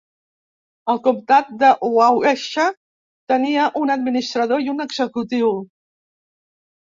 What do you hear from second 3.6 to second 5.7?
un administrador i un executiu.